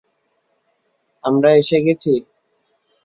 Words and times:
আমরা 1.23 1.49
এসে 1.55 1.77
গেছি? 1.85 2.13